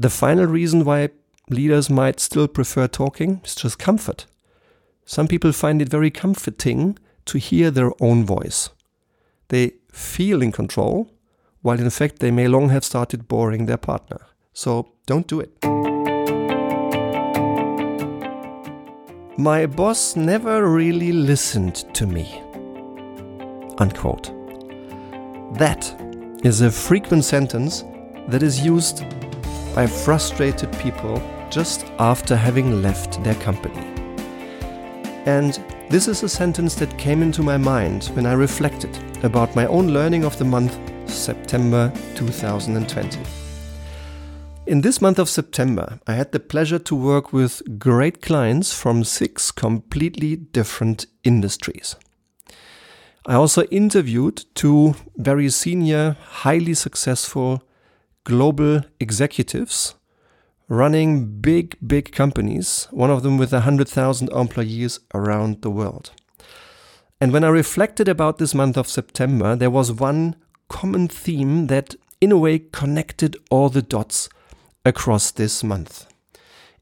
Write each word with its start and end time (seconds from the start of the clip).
the 0.00 0.10
final 0.10 0.46
reason 0.46 0.84
why 0.84 1.08
leaders 1.50 1.90
might 1.90 2.20
still 2.20 2.46
prefer 2.46 2.86
talking 2.86 3.40
is 3.44 3.56
just 3.56 3.80
comfort. 3.80 4.26
Some 5.04 5.26
people 5.26 5.50
find 5.50 5.82
it 5.82 5.88
very 5.88 6.10
comforting 6.10 6.96
to 7.24 7.38
hear 7.38 7.72
their 7.72 7.90
own 8.00 8.24
voice. 8.24 8.70
They 9.48 9.72
feel 9.90 10.40
in 10.40 10.52
control, 10.52 11.10
while 11.62 11.80
in 11.80 11.90
fact 11.90 12.20
they 12.20 12.30
may 12.30 12.46
long 12.46 12.68
have 12.68 12.84
started 12.84 13.26
boring 13.26 13.66
their 13.66 13.76
partner. 13.76 14.20
So 14.52 14.92
don't 15.06 15.26
do 15.26 15.40
it. 15.40 15.52
My 19.36 19.66
boss 19.66 20.14
never 20.14 20.68
really 20.68 21.10
listened 21.10 21.92
to 21.94 22.06
me. 22.06 22.40
Unquote. 23.78 24.30
That 25.58 25.92
is 26.44 26.60
a 26.60 26.70
frequent 26.70 27.24
sentence 27.24 27.82
that 28.28 28.44
is 28.44 28.64
used 28.64 29.02
by 29.78 29.86
frustrated 29.86 30.72
people 30.80 31.22
just 31.50 31.86
after 32.00 32.34
having 32.34 32.82
left 32.82 33.22
their 33.22 33.36
company. 33.36 33.78
And 35.24 35.62
this 35.88 36.08
is 36.08 36.24
a 36.24 36.28
sentence 36.28 36.74
that 36.74 36.98
came 36.98 37.22
into 37.22 37.44
my 37.44 37.56
mind 37.56 38.06
when 38.14 38.26
I 38.26 38.32
reflected 38.32 38.90
about 39.22 39.54
my 39.54 39.66
own 39.66 39.92
learning 39.92 40.24
of 40.24 40.36
the 40.36 40.44
month 40.44 40.76
September 41.08 41.92
2020. 42.16 43.20
In 44.66 44.80
this 44.80 45.00
month 45.00 45.20
of 45.20 45.28
September, 45.28 46.00
I 46.08 46.14
had 46.14 46.32
the 46.32 46.40
pleasure 46.40 46.80
to 46.80 46.96
work 46.96 47.32
with 47.32 47.78
great 47.78 48.20
clients 48.20 48.74
from 48.74 49.04
six 49.04 49.52
completely 49.52 50.34
different 50.34 51.06
industries. 51.22 51.94
I 53.26 53.34
also 53.34 53.62
interviewed 53.66 54.44
two 54.56 54.96
very 55.16 55.50
senior, 55.50 56.16
highly 56.42 56.74
successful 56.74 57.62
global 58.28 58.82
executives 59.00 59.94
running 60.68 61.40
big, 61.40 61.78
big 61.84 62.12
companies, 62.12 62.86
one 62.90 63.10
of 63.10 63.22
them 63.22 63.38
with 63.38 63.52
100,000 63.52 64.30
employees 64.30 65.00
around 65.14 65.62
the 65.62 65.70
world. 65.70 66.10
And 67.22 67.32
when 67.32 67.42
I 67.42 67.48
reflected 67.48 68.06
about 68.06 68.36
this 68.36 68.54
month 68.54 68.76
of 68.76 68.86
September, 68.86 69.56
there 69.56 69.70
was 69.70 69.90
one 69.90 70.36
common 70.68 71.08
theme 71.08 71.68
that, 71.68 71.94
in 72.20 72.30
a 72.30 72.36
way, 72.36 72.58
connected 72.58 73.34
all 73.50 73.70
the 73.70 73.80
dots 73.80 74.28
across 74.84 75.30
this 75.30 75.64
month. 75.64 76.06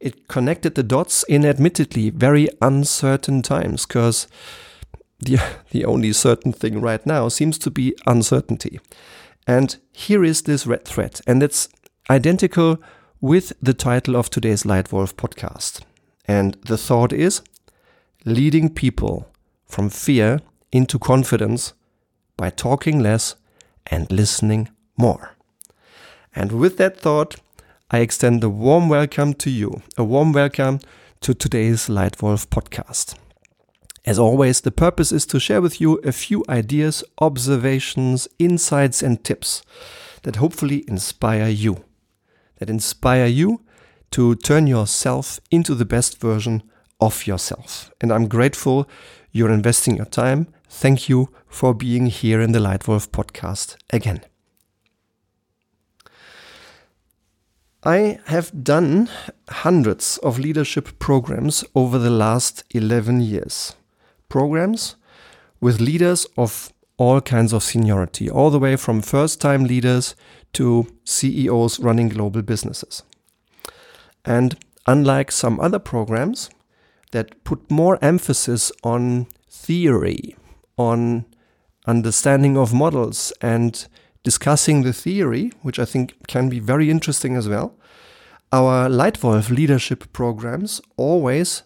It 0.00 0.26
connected 0.26 0.74
the 0.74 0.82
dots 0.82 1.22
in 1.28 1.46
admittedly 1.46 2.10
very 2.10 2.48
uncertain 2.60 3.40
times 3.42 3.86
because 3.86 4.26
the, 5.20 5.38
the 5.70 5.84
only 5.84 6.12
certain 6.12 6.52
thing 6.52 6.80
right 6.80 7.06
now 7.06 7.28
seems 7.28 7.56
to 7.58 7.70
be 7.70 7.94
uncertainty. 8.04 8.80
And 9.46 9.76
here 9.92 10.24
is 10.24 10.42
this 10.42 10.66
red 10.66 10.84
thread, 10.84 11.20
and 11.26 11.40
it's 11.42 11.68
identical 12.10 12.78
with 13.20 13.52
the 13.62 13.74
title 13.74 14.16
of 14.16 14.28
today's 14.28 14.64
Leitwolf 14.64 15.14
podcast. 15.14 15.82
And 16.26 16.54
the 16.64 16.76
thought 16.76 17.12
is 17.12 17.42
leading 18.24 18.68
people 18.68 19.28
from 19.64 19.88
fear 19.88 20.40
into 20.72 20.98
confidence 20.98 21.74
by 22.36 22.50
talking 22.50 22.98
less 22.98 23.36
and 23.86 24.10
listening 24.10 24.68
more. 24.96 25.36
And 26.34 26.50
with 26.50 26.76
that 26.78 26.98
thought, 26.98 27.36
I 27.90 27.98
extend 27.98 28.42
a 28.42 28.50
warm 28.50 28.88
welcome 28.88 29.32
to 29.34 29.50
you, 29.50 29.82
a 29.96 30.02
warm 30.02 30.32
welcome 30.32 30.80
to 31.20 31.34
today's 31.34 31.86
Leitwolf 31.86 32.48
podcast. 32.48 33.14
As 34.06 34.20
always, 34.20 34.60
the 34.60 34.70
purpose 34.70 35.10
is 35.10 35.26
to 35.26 35.40
share 35.40 35.60
with 35.60 35.80
you 35.80 35.96
a 36.04 36.12
few 36.12 36.44
ideas, 36.48 37.02
observations, 37.20 38.28
insights, 38.38 39.02
and 39.02 39.22
tips 39.24 39.62
that 40.22 40.36
hopefully 40.36 40.84
inspire 40.86 41.48
you. 41.48 41.84
That 42.58 42.70
inspire 42.70 43.26
you 43.26 43.62
to 44.12 44.36
turn 44.36 44.68
yourself 44.68 45.40
into 45.50 45.74
the 45.74 45.84
best 45.84 46.20
version 46.20 46.62
of 47.00 47.26
yourself. 47.26 47.90
And 48.00 48.12
I'm 48.12 48.28
grateful 48.28 48.88
you're 49.32 49.50
investing 49.50 49.96
your 49.96 50.06
time. 50.06 50.46
Thank 50.68 51.08
you 51.08 51.30
for 51.48 51.74
being 51.74 52.06
here 52.06 52.40
in 52.40 52.52
the 52.52 52.60
Leitwolf 52.60 53.08
podcast 53.08 53.76
again. 53.90 54.20
I 57.82 58.20
have 58.26 58.64
done 58.64 59.08
hundreds 59.48 60.18
of 60.18 60.38
leadership 60.38 61.00
programs 61.00 61.64
over 61.74 61.98
the 61.98 62.10
last 62.10 62.62
11 62.70 63.20
years 63.20 63.74
programs 64.28 64.96
with 65.60 65.80
leaders 65.80 66.26
of 66.36 66.72
all 66.98 67.20
kinds 67.20 67.52
of 67.52 67.62
seniority, 67.62 68.30
all 68.30 68.50
the 68.50 68.58
way 68.58 68.76
from 68.76 69.02
first 69.02 69.40
time 69.40 69.64
leaders 69.64 70.14
to 70.54 70.86
CEOs 71.04 71.78
running 71.80 72.08
global 72.08 72.42
businesses. 72.42 73.02
And 74.24 74.56
unlike 74.86 75.30
some 75.30 75.60
other 75.60 75.78
programs 75.78 76.50
that 77.12 77.44
put 77.44 77.70
more 77.70 77.98
emphasis 78.02 78.72
on 78.82 79.26
theory, 79.50 80.36
on 80.76 81.26
understanding 81.86 82.56
of 82.56 82.72
models, 82.72 83.32
and 83.40 83.86
discussing 84.22 84.82
the 84.82 84.92
theory, 84.92 85.52
which 85.62 85.78
I 85.78 85.84
think 85.84 86.14
can 86.26 86.48
be 86.48 86.58
very 86.58 86.90
interesting 86.90 87.36
as 87.36 87.48
well, 87.48 87.74
our 88.52 88.88
Leitwolf 88.88 89.50
leadership 89.50 90.12
programs 90.12 90.80
always 90.96 91.62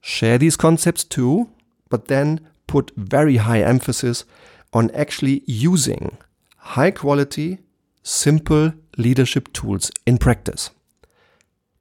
share 0.00 0.38
these 0.38 0.56
concepts 0.56 1.04
too, 1.04 1.50
but 1.88 2.08
then 2.08 2.40
put 2.66 2.92
very 2.96 3.36
high 3.36 3.60
emphasis 3.60 4.24
on 4.72 4.90
actually 4.90 5.42
using 5.46 6.18
high 6.56 6.90
quality, 6.90 7.58
simple 8.02 8.72
leadership 8.96 9.52
tools 9.52 9.90
in 10.06 10.18
practice 10.18 10.70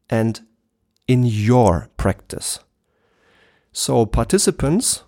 and 0.10 0.42
in 1.08 1.24
your 1.24 1.90
practice. 1.98 2.60
So 3.72 4.06
participants 4.06 5.04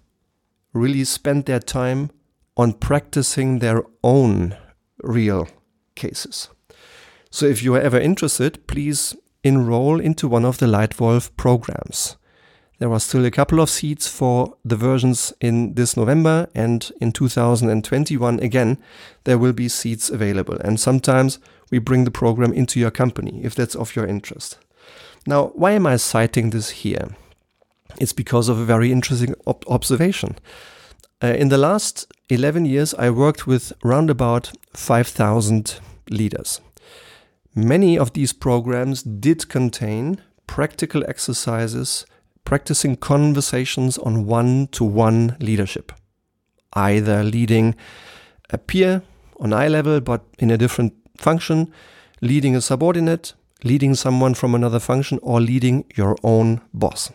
really 0.74 1.04
spend 1.04 1.46
their 1.46 1.60
time 1.60 2.12
on 2.58 2.74
practicing 2.74 3.60
their 3.60 3.84
own 4.04 4.56
real 5.02 5.48
cases. 5.96 6.50
So 7.32 7.46
if 7.46 7.64
you 7.64 7.76
are 7.76 7.82
ever 7.82 8.00
interested, 8.00 8.68
please 8.68 9.16
enroll 9.44 10.00
into 10.00 10.28
one 10.28 10.46
of 10.46 10.58
the 10.58 10.66
Leitwolf 10.66 11.36
programs. 11.38 12.18
There 12.80 12.92
are 12.92 13.00
still 13.00 13.26
a 13.26 13.32
couple 13.32 13.60
of 13.60 13.70
seats 13.70 14.08
for 14.08 14.56
the 14.64 14.78
versions 14.78 15.34
in 15.42 15.74
this 15.74 15.98
November 15.98 16.48
and 16.56 16.90
in 17.02 17.12
2021 17.12 18.40
again, 18.40 18.78
there 19.26 19.38
will 19.38 19.52
be 19.52 19.68
seats 19.68 20.10
available. 20.10 20.58
And 20.62 20.80
sometimes 20.80 21.40
we 21.72 21.80
bring 21.80 22.06
the 22.06 22.12
program 22.12 22.54
into 22.54 22.80
your 22.80 22.92
company 22.92 23.42
if 23.44 23.54
that's 23.54 23.76
of 23.76 23.98
your 23.98 24.06
interest. 24.06 24.58
Now, 25.28 25.48
why 25.56 25.72
am 25.72 25.86
I 25.86 25.98
citing 25.98 26.52
this 26.52 26.70
here? 26.70 27.10
It's 28.00 28.14
because 28.14 28.48
of 28.48 28.58
a 28.58 28.66
very 28.66 28.94
interesting 28.94 29.36
ob 29.46 29.66
observation. 29.68 30.38
Uh, 31.22 31.28
in 31.28 31.50
the 31.50 31.58
last 31.58 32.08
11 32.30 32.66
years, 32.66 32.94
I 32.94 33.10
worked 33.10 33.46
with 33.46 33.74
around 33.84 34.10
about 34.10 34.54
5,000 34.74 35.80
leaders. 36.10 36.62
Many 37.54 37.98
of 37.98 38.14
these 38.14 38.32
programs 38.32 39.04
did 39.04 39.50
contain 39.50 40.22
practical 40.48 41.04
exercises 41.10 42.06
practicing 42.46 42.96
conversations 42.96 43.98
on 43.98 44.26
one 44.26 44.68
to 44.68 44.84
one 44.84 45.38
leadership, 45.40 45.92
either 46.74 47.24
leading 47.24 47.76
a 48.50 48.58
peer 48.58 49.02
on 49.40 49.54
eye 49.54 49.68
level 49.68 50.02
but 50.02 50.24
in 50.40 50.52
a 50.52 50.58
different 50.58 50.94
function, 51.18 51.72
leading 52.22 52.56
a 52.56 52.62
subordinate, 52.62 53.34
leading 53.64 53.96
someone 53.96 54.34
from 54.34 54.56
another 54.56 54.80
function, 54.80 55.20
or 55.22 55.40
leading 55.42 55.86
your 55.96 56.16
own 56.24 56.62
boss. 56.74 57.12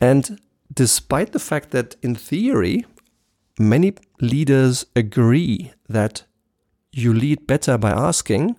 And 0.00 0.40
despite 0.72 1.32
the 1.32 1.38
fact 1.38 1.70
that 1.70 1.96
in 2.02 2.14
theory, 2.14 2.84
many 3.58 3.94
leaders 4.20 4.86
agree 4.94 5.72
that 5.88 6.24
you 6.92 7.12
lead 7.12 7.46
better 7.46 7.78
by 7.78 7.90
asking, 7.90 8.56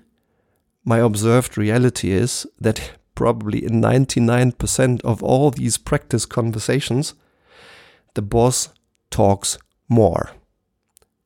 my 0.84 1.00
observed 1.00 1.58
reality 1.58 2.12
is 2.12 2.48
that 2.60 2.92
probably 3.18 3.66
in 3.66 3.82
99% 3.82 5.02
of 5.02 5.24
all 5.24 5.50
these 5.50 5.76
practice 5.80 6.24
conversations, 6.24 7.16
the 8.14 8.22
boss 8.22 8.70
talks 9.10 9.58
more. 9.90 10.30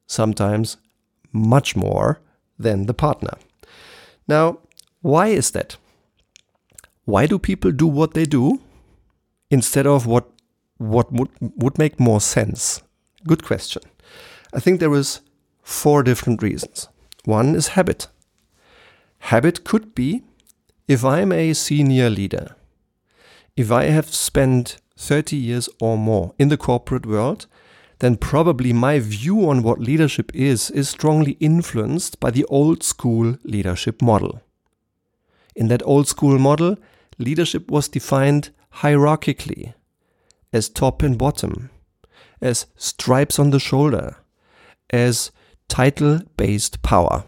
Sometimes 0.07 0.77
much 1.33 1.75
more 1.75 2.21
than 2.57 2.85
the 2.85 2.93
partner. 2.93 3.37
Now, 4.25 4.59
why 5.01 5.27
is 5.27 5.51
that? 5.51 5.75
Why 7.03 7.25
do 7.25 7.37
people 7.37 7.71
do 7.71 7.87
what 7.87 8.13
they 8.13 8.23
do 8.23 8.61
instead 9.49 9.85
of 9.85 10.05
what 10.05 10.29
what 10.77 11.11
would, 11.11 11.29
would 11.41 11.77
make 11.77 11.99
more 11.99 12.21
sense? 12.21 12.81
Good 13.27 13.43
question. 13.43 13.83
I 14.53 14.59
think 14.61 14.79
there 14.79 14.95
is 14.95 15.21
four 15.61 16.03
different 16.03 16.41
reasons. 16.41 16.87
One 17.25 17.53
is 17.53 17.75
habit. 17.75 18.07
Habit 19.19 19.63
could 19.63 19.93
be 19.93 20.23
if 20.91 21.05
I'm 21.05 21.31
a 21.31 21.53
senior 21.53 22.09
leader, 22.09 22.53
if 23.55 23.71
I 23.71 23.85
have 23.85 24.13
spent 24.13 24.75
30 24.97 25.37
years 25.37 25.69
or 25.79 25.97
more 25.97 26.33
in 26.37 26.49
the 26.49 26.57
corporate 26.57 27.05
world, 27.05 27.47
then 27.99 28.17
probably 28.17 28.73
my 28.73 28.99
view 28.99 29.49
on 29.49 29.63
what 29.63 29.79
leadership 29.79 30.35
is 30.35 30.69
is 30.71 30.89
strongly 30.89 31.37
influenced 31.39 32.19
by 32.19 32.29
the 32.29 32.43
old 32.49 32.83
school 32.83 33.37
leadership 33.45 34.01
model. 34.01 34.41
In 35.55 35.69
that 35.69 35.81
old 35.85 36.09
school 36.09 36.37
model, 36.37 36.75
leadership 37.17 37.71
was 37.71 37.87
defined 37.87 38.49
hierarchically 38.81 39.73
as 40.51 40.67
top 40.67 41.03
and 41.03 41.17
bottom, 41.17 41.69
as 42.41 42.65
stripes 42.75 43.39
on 43.39 43.51
the 43.51 43.61
shoulder, 43.61 44.17
as 44.89 45.31
title 45.69 46.19
based 46.35 46.81
power. 46.81 47.23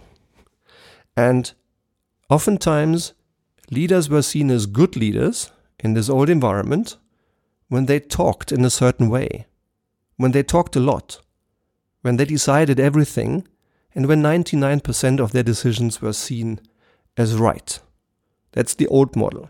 And 1.15 1.53
oftentimes, 2.29 3.13
leaders 3.73 4.09
were 4.09 4.21
seen 4.21 4.49
as 4.51 4.65
good 4.65 4.95
leaders 4.95 5.51
in 5.79 5.93
this 5.93 6.09
old 6.09 6.29
environment 6.29 6.97
when 7.67 7.85
they 7.87 7.99
talked 7.99 8.51
in 8.51 8.63
a 8.63 8.69
certain 8.69 9.09
way, 9.09 9.45
when 10.17 10.31
they 10.31 10.43
talked 10.43 10.75
a 10.75 10.79
lot, 10.79 11.19
when 12.01 12.17
they 12.17 12.25
decided 12.25 12.79
everything, 12.79 13.47
and 13.95 14.07
when 14.07 14.21
99% 14.21 15.19
of 15.19 15.31
their 15.31 15.43
decisions 15.43 16.01
were 16.01 16.13
seen 16.13 16.59
as 17.17 17.35
right. 17.35 17.79
That's 18.51 18.75
the 18.75 18.87
old 18.87 19.15
model. 19.15 19.49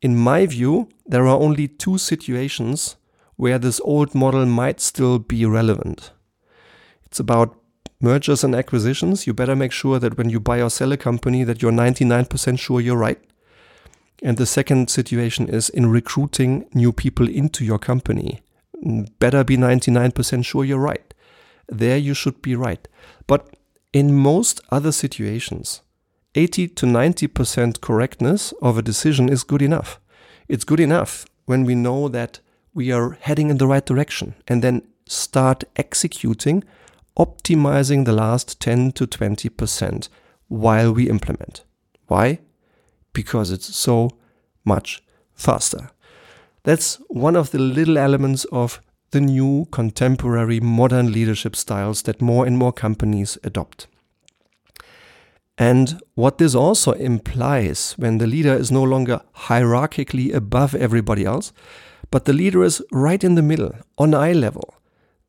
In 0.00 0.16
my 0.16 0.46
view, 0.46 0.88
there 1.06 1.26
are 1.26 1.40
only 1.40 1.68
two 1.68 1.98
situations 1.98 2.96
where 3.36 3.58
this 3.58 3.80
old 3.84 4.14
model 4.14 4.46
might 4.46 4.80
still 4.80 5.18
be 5.18 5.44
relevant. 5.44 6.12
It's 7.04 7.20
about 7.20 7.56
mergers 8.00 8.44
and 8.44 8.54
acquisitions. 8.54 9.26
You 9.26 9.34
better 9.34 9.56
make 9.56 9.72
sure 9.72 9.98
that 9.98 10.16
when 10.16 10.30
you 10.30 10.40
buy 10.40 10.60
or 10.60 10.70
sell 10.70 10.92
a 10.92 10.96
company 10.96 11.44
that 11.44 11.60
you're 11.62 11.72
99% 11.72 12.58
sure 12.58 12.80
you're 12.80 12.96
right. 12.96 13.20
And 14.22 14.36
the 14.36 14.46
second 14.46 14.90
situation 14.90 15.48
is 15.48 15.68
in 15.68 15.90
recruiting 15.90 16.66
new 16.74 16.92
people 16.92 17.28
into 17.28 17.64
your 17.64 17.78
company. 17.78 18.42
Mm, 18.84 19.10
better 19.18 19.44
be 19.44 19.56
99% 19.56 20.44
sure 20.44 20.64
you're 20.64 20.78
right. 20.78 21.14
There 21.68 21.96
you 21.96 22.14
should 22.14 22.42
be 22.42 22.54
right. 22.54 22.86
But 23.26 23.56
in 23.92 24.14
most 24.14 24.60
other 24.70 24.92
situations, 24.92 25.82
80 26.34 26.68
to 26.68 26.86
90% 26.86 27.80
correctness 27.80 28.52
of 28.62 28.78
a 28.78 28.82
decision 28.82 29.28
is 29.28 29.42
good 29.42 29.62
enough. 29.62 29.98
It's 30.48 30.64
good 30.64 30.80
enough 30.80 31.26
when 31.46 31.64
we 31.64 31.74
know 31.74 32.08
that 32.08 32.40
we 32.74 32.92
are 32.92 33.18
heading 33.20 33.50
in 33.50 33.58
the 33.58 33.66
right 33.66 33.84
direction 33.84 34.34
and 34.46 34.62
then 34.62 34.82
start 35.06 35.64
executing, 35.76 36.62
optimizing 37.18 38.04
the 38.04 38.12
last 38.12 38.60
10 38.60 38.92
to 38.92 39.06
20% 39.06 40.08
while 40.48 40.92
we 40.92 41.08
implement. 41.08 41.64
Why? 42.06 42.40
Because 43.12 43.50
it's 43.50 43.74
so 43.74 44.10
much 44.64 45.02
faster. 45.34 45.90
That's 46.62 46.96
one 47.08 47.36
of 47.36 47.50
the 47.50 47.58
little 47.58 47.98
elements 47.98 48.44
of 48.52 48.80
the 49.10 49.20
new 49.20 49.66
contemporary 49.72 50.60
modern 50.60 51.12
leadership 51.12 51.56
styles 51.56 52.02
that 52.02 52.22
more 52.22 52.46
and 52.46 52.56
more 52.56 52.72
companies 52.72 53.38
adopt. 53.42 53.86
And 55.58 56.00
what 56.14 56.38
this 56.38 56.54
also 56.54 56.92
implies 56.92 57.94
when 57.98 58.18
the 58.18 58.26
leader 58.26 58.54
is 58.54 58.70
no 58.70 58.82
longer 58.82 59.20
hierarchically 59.48 60.32
above 60.32 60.74
everybody 60.74 61.24
else, 61.24 61.52
but 62.10 62.24
the 62.24 62.32
leader 62.32 62.64
is 62.64 62.82
right 62.92 63.22
in 63.22 63.34
the 63.34 63.42
middle, 63.42 63.72
on 63.98 64.14
eye 64.14 64.32
level. 64.32 64.74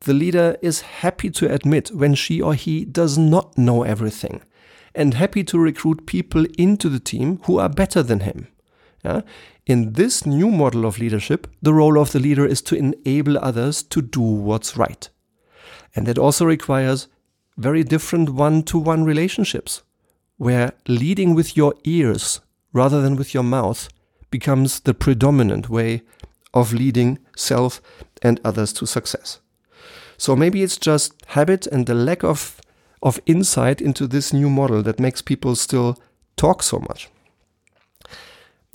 The 0.00 0.14
leader 0.14 0.56
is 0.62 0.80
happy 0.80 1.30
to 1.30 1.52
admit 1.52 1.90
when 1.94 2.14
she 2.14 2.40
or 2.40 2.54
he 2.54 2.84
does 2.84 3.18
not 3.18 3.58
know 3.58 3.82
everything 3.82 4.42
and 4.94 5.14
happy 5.14 5.44
to 5.44 5.58
recruit 5.58 6.06
people 6.06 6.46
into 6.58 6.88
the 6.88 7.00
team 7.00 7.40
who 7.44 7.58
are 7.58 7.68
better 7.68 8.02
than 8.02 8.20
him. 8.20 8.48
Yeah? 9.04 9.22
In 9.66 9.92
this 9.92 10.26
new 10.26 10.50
model 10.50 10.84
of 10.84 10.98
leadership, 10.98 11.46
the 11.60 11.74
role 11.74 11.98
of 11.98 12.12
the 12.12 12.18
leader 12.18 12.46
is 12.46 12.62
to 12.62 12.76
enable 12.76 13.38
others 13.38 13.82
to 13.84 14.02
do 14.02 14.20
what's 14.20 14.76
right. 14.76 15.08
And 15.94 16.06
that 16.06 16.18
also 16.18 16.44
requires 16.44 17.08
very 17.56 17.84
different 17.84 18.30
one 18.30 18.62
to 18.64 18.78
one 18.78 19.04
relationships 19.04 19.82
where 20.36 20.72
leading 20.88 21.34
with 21.34 21.56
your 21.56 21.74
ears 21.84 22.40
rather 22.72 23.00
than 23.00 23.16
with 23.16 23.34
your 23.34 23.42
mouth 23.42 23.88
becomes 24.30 24.80
the 24.80 24.94
predominant 24.94 25.68
way 25.68 26.02
of 26.54 26.72
leading 26.72 27.18
self 27.36 27.80
and 28.22 28.40
others 28.44 28.72
to 28.72 28.86
success. 28.86 29.40
So 30.16 30.34
maybe 30.34 30.62
it's 30.62 30.76
just 30.76 31.14
habit 31.26 31.66
and 31.66 31.86
the 31.86 31.94
lack 31.94 32.24
of, 32.24 32.60
of 33.02 33.20
insight 33.26 33.80
into 33.80 34.06
this 34.06 34.32
new 34.32 34.48
model 34.48 34.82
that 34.82 35.00
makes 35.00 35.22
people 35.22 35.56
still 35.56 35.98
talk 36.36 36.62
so 36.62 36.78
much. 36.78 37.08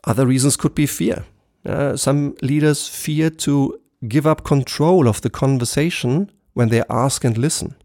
Other 0.04 0.26
reasons 0.26 0.58
could 0.58 0.76
be 0.76 0.86
fear. 0.86 1.26
Uh, 1.66 1.96
some 1.98 2.36
leaders 2.42 2.88
fear 2.88 3.30
to 3.30 3.80
give 4.08 4.28
up 4.28 4.44
control 4.44 5.08
of 5.08 5.22
the 5.22 5.30
conversation 5.30 6.32
when 6.54 6.70
they 6.70 6.84
ask 6.90 7.24
and 7.24 7.38
listen. 7.38 7.76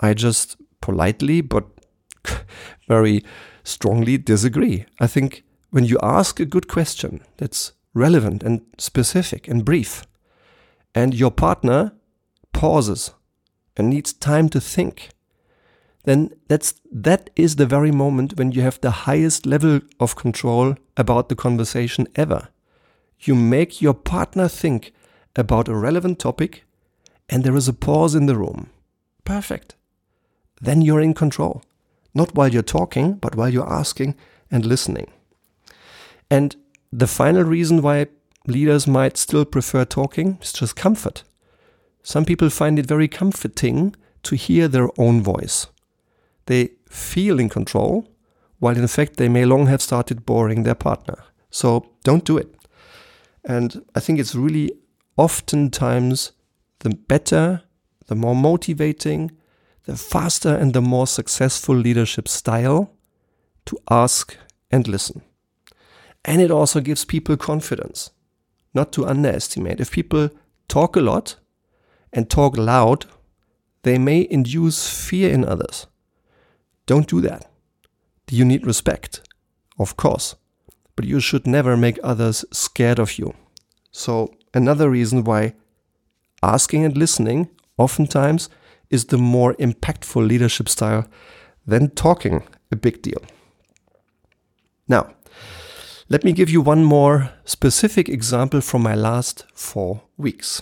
I 0.00 0.14
just 0.14 0.56
politely 0.80 1.40
but 1.40 1.64
very 2.88 3.24
strongly 3.62 4.18
disagree. 4.18 4.86
I 5.00 5.06
think 5.06 5.44
when 5.70 5.84
you 5.84 5.98
ask 6.02 6.40
a 6.40 6.44
good 6.44 6.68
question 6.68 7.22
that's 7.36 7.72
relevant 7.94 8.42
and 8.42 8.62
specific 8.78 9.48
and 9.48 9.64
brief, 9.64 10.04
and 10.94 11.14
your 11.14 11.30
partner 11.30 11.92
pauses 12.52 13.12
and 13.76 13.90
needs 13.90 14.12
time 14.12 14.48
to 14.50 14.60
think, 14.60 15.10
then 16.04 16.30
that's 16.48 16.74
that 16.90 17.30
is 17.36 17.56
the 17.56 17.66
very 17.66 17.90
moment 17.90 18.36
when 18.38 18.52
you 18.52 18.62
have 18.62 18.80
the 18.80 18.90
highest 18.90 19.46
level 19.46 19.80
of 19.98 20.16
control 20.16 20.76
about 20.96 21.28
the 21.28 21.36
conversation 21.36 22.06
ever. 22.14 22.48
You 23.20 23.34
make 23.34 23.82
your 23.82 23.94
partner 23.94 24.48
think 24.48 24.92
about 25.36 25.68
a 25.68 25.74
relevant 25.74 26.18
topic 26.18 26.64
and 27.28 27.42
there 27.42 27.56
is 27.56 27.68
a 27.68 27.72
pause 27.72 28.14
in 28.14 28.26
the 28.26 28.36
room. 28.36 28.70
Perfect. 29.24 29.74
Then 30.60 30.82
you're 30.82 31.00
in 31.00 31.14
control 31.14 31.62
not 32.14 32.34
while 32.34 32.48
you're 32.48 32.62
talking, 32.62 33.14
but 33.14 33.34
while 33.34 33.48
you're 33.48 33.70
asking 33.70 34.14
and 34.50 34.64
listening. 34.64 35.10
And 36.30 36.56
the 36.92 37.08
final 37.08 37.42
reason 37.42 37.82
why 37.82 38.06
leaders 38.46 38.86
might 38.86 39.16
still 39.16 39.44
prefer 39.44 39.84
talking 39.84 40.38
is 40.40 40.52
just 40.52 40.76
comfort. 40.76 41.24
Some 42.02 42.24
people 42.24 42.50
find 42.50 42.78
it 42.78 42.86
very 42.86 43.08
comforting 43.08 43.96
to 44.22 44.36
hear 44.36 44.68
their 44.68 44.88
own 44.98 45.22
voice. 45.22 45.66
They 46.46 46.70
feel 46.88 47.40
in 47.40 47.48
control, 47.48 48.08
while 48.58 48.76
in 48.76 48.86
fact 48.86 49.16
they 49.16 49.28
may 49.28 49.44
long 49.44 49.66
have 49.66 49.82
started 49.82 50.26
boring 50.26 50.62
their 50.62 50.74
partner. 50.74 51.24
So 51.50 51.86
don't 52.02 52.24
do 52.24 52.38
it. 52.38 52.54
And 53.44 53.84
I 53.94 54.00
think 54.00 54.18
it's 54.18 54.34
really 54.34 54.72
oftentimes 55.16 56.32
the 56.80 56.90
better, 56.90 57.62
the 58.06 58.14
more 58.14 58.34
motivating, 58.34 59.32
the 59.84 59.96
faster 59.96 60.54
and 60.54 60.72
the 60.72 60.80
more 60.80 61.06
successful 61.06 61.74
leadership 61.74 62.26
style 62.28 62.90
to 63.66 63.78
ask 63.90 64.36
and 64.70 64.88
listen. 64.88 65.22
And 66.24 66.40
it 66.40 66.50
also 66.50 66.80
gives 66.80 67.04
people 67.04 67.36
confidence, 67.36 68.10
not 68.72 68.92
to 68.92 69.06
underestimate. 69.06 69.80
If 69.80 69.90
people 69.90 70.30
talk 70.68 70.96
a 70.96 71.00
lot 71.00 71.36
and 72.12 72.30
talk 72.30 72.56
loud, 72.56 73.06
they 73.82 73.98
may 73.98 74.26
induce 74.30 74.88
fear 74.88 75.30
in 75.30 75.44
others. 75.44 75.86
Don't 76.86 77.08
do 77.08 77.20
that. 77.22 77.50
You 78.30 78.44
need 78.44 78.66
respect, 78.66 79.20
of 79.78 79.96
course, 79.96 80.34
but 80.96 81.04
you 81.04 81.20
should 81.20 81.46
never 81.46 81.76
make 81.76 81.98
others 82.02 82.44
scared 82.52 82.98
of 82.98 83.18
you. 83.18 83.34
So, 83.90 84.34
another 84.52 84.90
reason 84.90 85.24
why 85.24 85.54
asking 86.42 86.84
and 86.84 86.96
listening 86.96 87.48
oftentimes 87.78 88.48
is 88.90 89.06
the 89.06 89.18
more 89.18 89.54
impactful 89.54 90.26
leadership 90.26 90.68
style 90.68 91.06
than 91.66 91.90
talking 91.90 92.42
a 92.70 92.76
big 92.76 93.02
deal. 93.02 93.22
Now, 94.86 95.14
let 96.08 96.24
me 96.24 96.32
give 96.32 96.50
you 96.50 96.60
one 96.60 96.84
more 96.84 97.30
specific 97.44 98.08
example 98.08 98.60
from 98.60 98.82
my 98.82 98.94
last 98.94 99.46
four 99.54 100.02
weeks. 100.18 100.60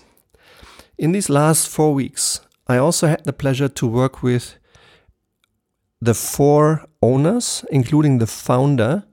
In 0.97 1.12
these 1.12 1.29
last 1.29 1.69
four 1.69 1.93
weeks, 1.93 2.41
I 2.69 2.76
also 2.76 3.09
had 3.09 3.25
the 3.25 3.33
pleasure 3.33 3.69
to 3.69 3.87
work 3.87 4.23
with 4.23 4.57
the 6.03 6.15
four 6.15 6.85
owners, 7.01 7.65
including 7.71 8.19
the 8.19 8.27
founder 8.27 9.05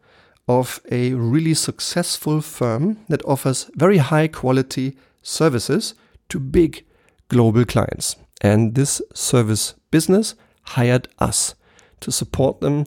of 0.47 0.81
a 0.91 1.13
really 1.13 1.53
successful 1.53 2.41
firm 2.41 2.97
that 3.07 3.23
offers 3.25 3.69
very 3.75 3.97
high 3.97 4.27
quality 4.27 4.97
services 5.21 5.93
to 6.29 6.39
big 6.39 6.83
global 7.27 7.63
clients. 7.63 8.15
And 8.41 8.73
this 8.73 9.03
service 9.13 9.75
business 9.91 10.33
hired 10.63 11.07
us 11.19 11.53
to 11.99 12.11
support 12.11 12.59
them 12.59 12.85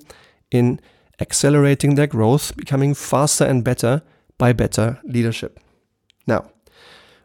in 0.50 0.80
accelerating 1.20 1.94
their 1.94 2.08
growth, 2.08 2.56
becoming 2.56 2.94
faster 2.94 3.44
and 3.44 3.62
better 3.62 4.02
by 4.36 4.52
better 4.52 4.98
leadership. 5.04 5.60
Now, 6.26 6.50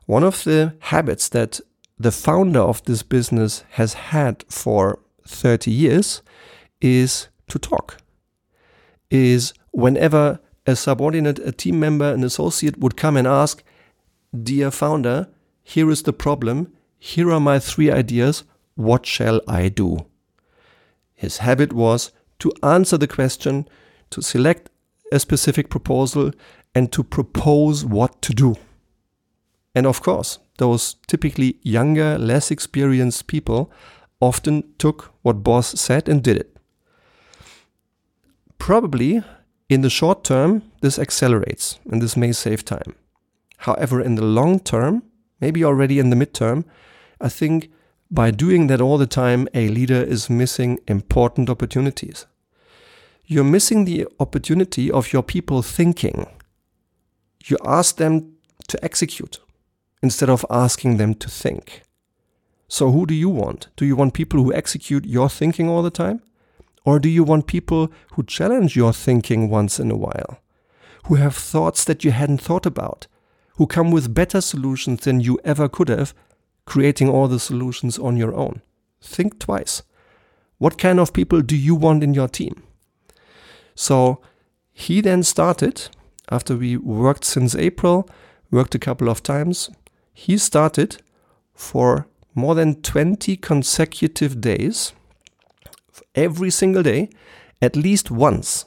one 0.06 0.24
of 0.24 0.44
the 0.44 0.76
habits 0.80 1.28
that 1.30 1.60
the 1.98 2.12
founder 2.12 2.60
of 2.60 2.84
this 2.84 3.02
business 3.02 3.64
has 3.72 3.94
had 3.96 4.46
for 4.48 5.00
30 5.26 5.72
years 5.72 6.22
is 6.82 7.28
to 7.48 7.60
talk. 7.60 7.98
Is 9.10 9.54
whenever 9.72 10.40
a 10.66 10.76
subordinate, 10.76 11.40
a 11.40 11.52
team 11.52 11.80
member, 11.80 12.12
an 12.12 12.24
associate 12.24 12.78
would 12.78 12.98
come 12.98 13.16
and 13.16 13.28
ask, 13.28 13.64
Dear 14.44 14.70
founder, 14.72 15.30
here 15.64 15.90
is 15.90 16.04
the 16.04 16.14
problem. 16.14 16.74
Here 17.00 17.32
are 17.32 17.40
my 17.40 17.60
three 17.60 17.90
ideas. 17.90 18.44
What 18.76 19.06
shall 19.06 19.42
I 19.48 19.70
do? 19.70 20.06
His 21.16 21.38
habit 21.38 21.74
was 21.74 22.12
to 22.40 22.52
answer 22.62 22.98
the 22.98 23.08
question, 23.08 23.68
to 24.12 24.22
select 24.22 24.70
a 25.12 25.20
specific 25.20 25.70
proposal 25.70 26.32
and 26.76 26.92
to 26.92 27.04
propose 27.04 27.86
what 27.86 28.22
to 28.22 28.34
do. 28.34 28.56
And 29.74 29.88
of 29.88 30.02
course, 30.02 30.40
those 30.58 30.96
typically 31.08 31.60
younger, 31.62 32.18
less 32.18 32.52
experienced 32.52 33.28
people 33.28 33.72
often 34.20 34.64
took 34.78 35.14
what 35.22 35.44
boss 35.44 35.80
said 35.80 36.10
and 36.10 36.24
did 36.24 36.38
it. 36.38 36.57
Probably 38.58 39.24
in 39.70 39.82
the 39.82 39.90
short 39.90 40.24
term, 40.24 40.64
this 40.82 41.00
accelerates 41.00 41.80
and 41.90 42.02
this 42.02 42.18
may 42.18 42.32
save 42.32 42.64
time. 42.66 42.96
However, 43.58 44.02
in 44.02 44.16
the 44.16 44.26
long 44.26 44.60
term, 44.60 45.04
maybe 45.42 45.64
already 45.64 46.00
in 46.00 46.10
the 46.10 46.16
midterm, 46.16 46.64
I 47.20 47.30
think 47.30 47.72
by 48.10 48.32
doing 48.32 48.68
that 48.68 48.82
all 48.82 48.98
the 48.98 49.08
time, 49.08 49.48
a 49.54 49.68
leader 49.68 50.02
is 50.02 50.30
missing 50.30 50.80
important 50.88 51.50
opportunities. 51.50 52.26
You're 53.26 53.44
missing 53.44 53.84
the 53.84 54.08
opportunity 54.20 54.90
of 54.90 55.12
your 55.12 55.24
people 55.24 55.62
thinking. 55.62 56.28
You 57.46 57.58
ask 57.66 57.98
them 57.98 58.38
to 58.70 58.84
execute 58.84 59.40
instead 60.02 60.30
of 60.30 60.46
asking 60.50 60.98
them 60.98 61.14
to 61.16 61.30
think. 61.30 61.82
So, 62.70 62.92
who 62.92 63.06
do 63.06 63.14
you 63.14 63.30
want? 63.30 63.68
Do 63.76 63.86
you 63.86 63.96
want 63.96 64.14
people 64.14 64.42
who 64.42 64.54
execute 64.54 65.06
your 65.06 65.30
thinking 65.30 65.70
all 65.70 65.84
the 65.84 65.90
time? 65.90 66.22
Or 66.86 67.00
do 67.00 67.10
you 67.10 67.24
want 67.24 67.48
people 67.48 67.92
who 68.14 68.24
challenge 68.24 68.76
your 68.76 68.94
thinking 68.94 69.50
once 69.50 69.80
in 69.80 69.92
a 69.92 69.98
while? 69.98 70.40
Who 71.06 71.16
have 71.16 71.36
thoughts 71.36 71.84
that 71.86 72.04
you 72.04 72.12
hadn't 72.12 72.42
thought 72.42 72.66
about? 72.66 73.08
Who 73.56 73.68
come 73.68 73.92
with 73.92 74.14
better 74.14 74.42
solutions 74.42 75.02
than 75.02 75.20
you 75.20 75.40
ever 75.44 75.68
could 75.68 75.90
have, 75.90 76.14
creating 76.66 77.10
all 77.10 77.28
the 77.28 77.40
solutions 77.40 77.98
on 77.98 78.18
your 78.18 78.34
own? 78.36 78.62
Think 79.02 79.40
twice. 79.40 79.84
What 80.58 80.78
kind 80.78 81.00
of 81.00 81.14
people 81.14 81.42
do 81.42 81.56
you 81.56 81.76
want 81.76 82.04
in 82.04 82.14
your 82.14 82.28
team? 82.28 82.64
So 83.76 84.22
he 84.74 85.02
then 85.02 85.24
started, 85.24 85.90
after 86.30 86.56
we 86.56 86.78
worked 86.78 87.26
since 87.26 87.56
April, 87.56 88.10
worked 88.52 88.76
a 88.76 88.80
couple 88.80 89.10
of 89.10 89.24
times, 89.24 89.70
he 90.14 90.38
started 90.38 90.98
for 91.54 92.08
more 92.36 92.56
than 92.56 92.82
20 92.82 93.38
consecutive 93.38 94.42
days 94.42 94.94
every 96.16 96.50
single 96.50 96.84
day, 96.84 97.10
at 97.62 97.76
least 97.76 98.12
once, 98.12 98.66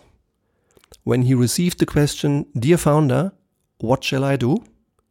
when 1.04 1.22
he 1.22 1.34
received 1.34 1.78
the 1.78 1.86
question, 1.86 2.46
Dear 2.58 2.76
founder, 2.76 3.32
what 3.78 4.04
shall 4.04 4.24
I 4.24 4.36
do? 4.36 4.64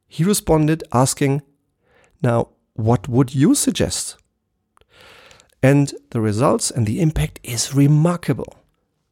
He 0.07 0.23
responded 0.23 0.83
asking, 0.91 1.41
Now, 2.21 2.49
what 2.73 3.07
would 3.07 3.33
you 3.33 3.55
suggest? 3.55 4.17
And 5.61 5.93
the 6.11 6.21
results 6.21 6.71
and 6.71 6.85
the 6.85 7.01
impact 7.01 7.39
is 7.43 7.73
remarkable 7.73 8.55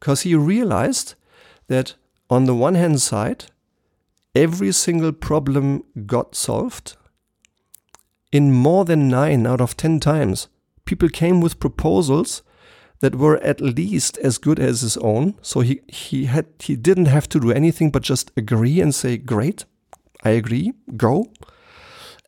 because 0.00 0.22
he 0.22 0.34
realized 0.34 1.14
that 1.68 1.94
on 2.30 2.44
the 2.44 2.54
one 2.54 2.74
hand 2.74 3.00
side, 3.00 3.46
every 4.34 4.72
single 4.72 5.12
problem 5.12 5.84
got 6.06 6.34
solved. 6.34 6.96
In 8.32 8.52
more 8.52 8.84
than 8.84 9.08
nine 9.08 9.46
out 9.46 9.60
of 9.60 9.76
ten 9.76 10.00
times, 10.00 10.48
people 10.84 11.08
came 11.08 11.40
with 11.40 11.60
proposals 11.60 12.42
that 13.00 13.14
were 13.14 13.36
at 13.38 13.60
least 13.60 14.18
as 14.18 14.38
good 14.38 14.58
as 14.58 14.80
his 14.80 14.96
own. 14.98 15.34
So 15.42 15.60
he, 15.60 15.80
he 15.88 16.24
had 16.26 16.46
he 16.58 16.76
didn't 16.76 17.06
have 17.06 17.28
to 17.30 17.40
do 17.40 17.52
anything 17.52 17.90
but 17.90 18.02
just 18.02 18.32
agree 18.36 18.80
and 18.80 18.94
say, 18.94 19.16
Great, 19.16 19.64
I 20.24 20.30
agree, 20.30 20.72
go. 20.96 21.26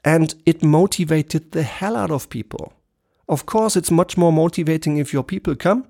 And 0.04 0.34
it 0.46 0.62
motivated 0.62 1.52
the 1.52 1.62
hell 1.62 1.96
out 1.96 2.10
of 2.10 2.30
people. 2.30 2.72
Of 3.28 3.46
course, 3.46 3.76
it's 3.76 3.90
much 3.90 4.16
more 4.16 4.32
motivating 4.32 4.96
if 4.96 5.12
your 5.12 5.22
people 5.22 5.54
come 5.54 5.86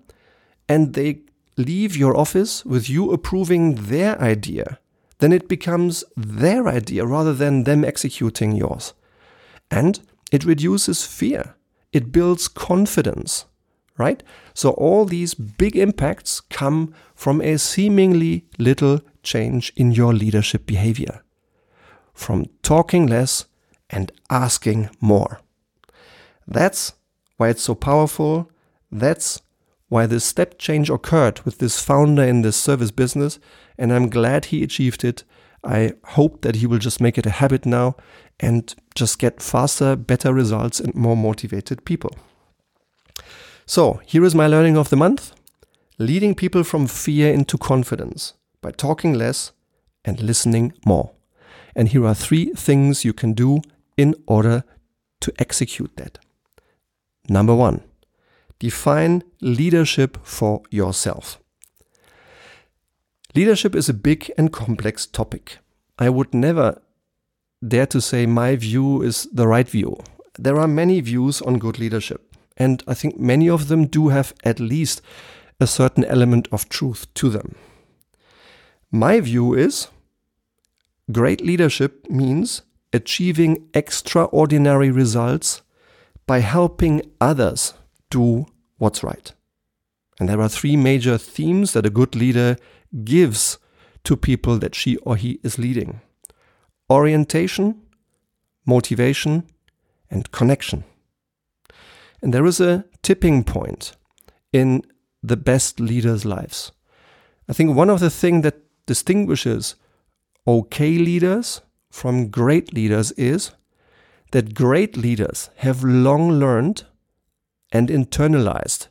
and 0.69 0.95
they 0.95 1.21
leave 1.57 1.97
your 1.97 2.17
office 2.17 2.65
with 2.65 2.91
you 2.91 3.13
approving 3.13 3.75
their 3.75 4.21
idea. 4.21 4.79
Then 5.19 5.33
it 5.33 5.49
becomes 5.49 6.03
their 6.17 6.67
idea 6.67 7.05
rather 7.07 7.35
than 7.35 7.65
them 7.65 7.85
executing 7.85 8.53
yours. 8.53 8.95
And 9.71 10.01
it 10.33 10.45
reduces 10.45 11.07
fear. 11.07 11.55
It 11.93 12.13
builds 12.13 12.49
confidence 12.49 13.45
right? 14.01 14.23
So 14.55 14.71
all 14.71 15.05
these 15.05 15.35
big 15.35 15.77
impacts 15.77 16.41
come 16.41 16.95
from 17.15 17.41
a 17.41 17.59
seemingly 17.59 18.47
little 18.59 19.01
change 19.23 19.73
in 19.77 19.93
your 19.93 20.13
leadership 20.13 20.67
behavior. 20.67 21.23
From 22.15 22.47
talking 22.63 23.07
less 23.07 23.45
and 23.91 24.11
asking 24.31 24.91
more. 25.01 25.41
That's 26.49 26.95
why 27.37 27.51
it's 27.51 27.63
so 27.63 27.75
powerful. 27.75 28.51
That's 28.91 29.41
why 29.89 30.07
this 30.07 30.25
step 30.25 30.59
change 30.59 30.89
occurred 30.89 31.41
with 31.41 31.59
this 31.59 31.83
founder 31.83 32.23
in 32.23 32.43
this 32.43 32.57
service 32.57 32.91
business, 32.91 33.39
and 33.77 33.93
I'm 33.93 34.09
glad 34.09 34.47
he 34.47 34.63
achieved 34.63 35.05
it. 35.05 35.25
I 35.63 35.93
hope 36.05 36.41
that 36.41 36.57
he 36.57 36.67
will 36.67 36.79
just 36.79 37.01
make 37.01 37.19
it 37.19 37.27
a 37.27 37.31
habit 37.31 37.67
now 37.67 37.97
and 38.39 38.75
just 38.95 39.19
get 39.19 39.43
faster, 39.43 39.97
better 39.97 40.33
results 40.33 40.81
and 40.81 40.95
more 40.95 41.17
motivated 41.17 41.85
people. 41.85 42.15
So, 43.71 44.01
here 44.05 44.25
is 44.25 44.35
my 44.35 44.49
learning 44.49 44.77
of 44.77 44.89
the 44.89 44.97
month 44.97 45.33
leading 45.97 46.35
people 46.35 46.65
from 46.65 46.89
fear 46.89 47.33
into 47.33 47.57
confidence 47.57 48.35
by 48.61 48.73
talking 48.73 49.15
less 49.15 49.53
and 50.05 50.21
listening 50.21 50.73
more. 50.85 51.13
And 51.77 51.87
here 51.87 52.05
are 52.05 52.17
three 52.17 52.47
things 52.47 53.05
you 53.05 53.13
can 53.13 53.33
do 53.33 53.63
in 53.97 54.17
order 54.27 54.65
to 55.21 55.33
execute 55.39 55.97
that. 55.99 56.19
Number 57.29 57.55
one, 57.55 57.85
define 58.59 59.23
leadership 59.41 60.19
for 60.25 60.63
yourself. 60.73 61.39
Leadership 63.37 63.77
is 63.77 63.89
a 63.89 63.95
big 63.95 64.33
and 64.37 64.53
complex 64.53 65.07
topic. 65.07 65.59
I 65.97 66.09
would 66.09 66.35
never 66.35 66.83
dare 67.65 67.87
to 67.87 68.01
say 68.01 68.27
my 68.27 68.57
view 68.57 69.01
is 69.03 69.29
the 69.33 69.47
right 69.47 69.69
view. 69.69 69.97
There 70.37 70.59
are 70.59 70.67
many 70.67 71.01
views 71.01 71.41
on 71.41 71.61
good 71.61 71.79
leadership. 71.79 72.30
And 72.61 72.85
I 72.87 72.93
think 72.93 73.19
many 73.19 73.49
of 73.49 73.69
them 73.69 73.87
do 73.87 74.09
have 74.09 74.35
at 74.45 74.61
least 74.61 75.01
a 75.59 75.67
certain 75.67 76.05
element 76.05 76.47
of 76.53 76.69
truth 76.69 77.13
to 77.15 77.31
them. 77.31 77.55
My 78.93 79.19
view 79.21 79.55
is 79.55 79.89
great 81.11 81.41
leadership 81.41 82.07
means 82.11 82.63
achieving 82.93 83.67
extraordinary 83.73 84.91
results 84.91 85.63
by 86.27 86.41
helping 86.41 87.01
others 87.19 87.73
do 88.11 88.47
what's 88.77 89.03
right. 89.03 89.33
And 90.19 90.29
there 90.29 90.41
are 90.43 90.49
three 90.49 90.77
major 90.77 91.17
themes 91.17 91.73
that 91.73 91.87
a 91.87 91.91
good 91.91 92.15
leader 92.15 92.57
gives 93.05 93.59
to 94.05 94.17
people 94.17 94.59
that 94.59 94.75
she 94.75 94.99
or 94.99 95.17
he 95.17 95.41
is 95.43 95.59
leading 95.59 96.03
orientation, 96.91 97.81
motivation, 98.67 99.45
and 100.11 100.31
connection. 100.33 100.83
And 102.23 102.35
there 102.35 102.47
is 102.47 102.61
a 102.61 102.85
tipping 103.03 103.45
point 103.45 103.93
in 104.53 104.83
the 105.23 105.37
best 105.37 105.81
leaders' 105.81 106.25
lives. 106.25 106.73
I 107.49 107.53
think 107.53 107.75
one 107.75 107.91
of 107.91 108.01
the 108.01 108.11
things 108.11 108.43
that 108.43 108.61
distinguishes 108.87 109.77
okay 110.47 110.99
leaders 110.99 111.63
from 111.91 112.29
great 112.29 112.73
leaders 112.73 113.13
is 113.13 113.53
that 114.33 114.55
great 114.55 114.97
leaders 114.97 115.51
have 115.57 115.83
long 115.83 116.31
learned 116.33 116.85
and 117.73 117.89
internalized 117.89 118.89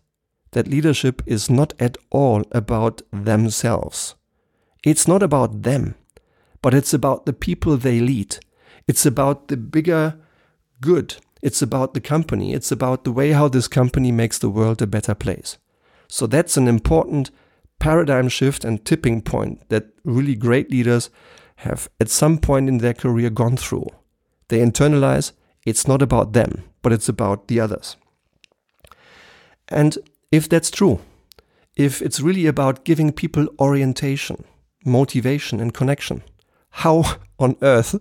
that 0.52 0.68
leadership 0.68 1.22
is 1.26 1.50
not 1.50 1.74
at 1.80 1.98
all 2.10 2.44
about 2.52 3.02
themselves. 3.12 4.16
It's 4.84 5.08
not 5.08 5.22
about 5.22 5.64
them, 5.64 5.96
but 6.62 6.74
it's 6.74 6.94
about 6.94 7.26
the 7.26 7.34
people 7.34 7.78
they 7.78 8.00
lead. 8.00 8.38
It's 8.88 9.06
about 9.06 9.48
the 9.48 9.58
bigger 9.58 10.18
good 10.82 11.18
it's 11.42 11.62
about 11.62 11.94
the 11.94 12.02
company. 12.02 12.54
It's 12.54 12.72
about 12.72 13.04
the 13.04 13.12
way 13.12 13.32
how 13.32 13.48
this 13.48 13.68
company 13.68 14.12
makes 14.12 14.38
the 14.38 14.50
world 14.50 14.82
a 14.82 14.88
better 14.88 15.16
place. 15.16 15.58
So 16.08 16.28
that's 16.28 16.58
an 16.58 16.68
important 16.68 17.32
paradigm 17.80 18.28
shift 18.30 18.66
and 18.66 18.84
tipping 18.84 19.22
point 19.22 19.68
that 19.70 19.88
really 20.04 20.36
great 20.36 20.70
leaders 20.70 21.10
have 21.58 21.90
at 22.00 22.10
some 22.10 22.38
point 22.38 22.68
in 22.68 22.80
their 22.80 22.94
career 22.94 23.30
gone 23.30 23.58
through. 23.58 23.88
They 24.50 24.60
internalize 24.60 25.32
it's 25.66 25.88
not 25.88 26.02
about 26.02 26.34
them, 26.34 26.64
but 26.82 26.94
it's 26.94 27.10
about 27.10 27.48
the 27.48 27.60
others. 27.60 27.98
And 29.68 29.98
if 30.32 30.50
that's 30.50 30.72
true, 30.72 31.00
if 31.76 32.02
it's 32.02 32.20
really 32.20 32.48
about 32.48 32.86
giving 32.86 33.12
people 33.12 33.48
orientation, 33.60 34.46
motivation, 34.86 35.60
and 35.60 35.74
connection, 35.74 36.24
how 36.70 37.04
on 37.40 37.56
earth 37.62 37.96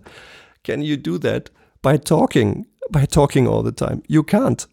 can 0.63 0.81
you 0.81 0.97
do 0.97 1.17
that 1.19 1.49
by 1.81 1.97
talking 1.97 2.65
by 2.91 3.05
talking 3.05 3.47
all 3.47 3.63
the 3.63 3.71
time. 3.71 4.03
You 4.07 4.23
can't. 4.23 4.65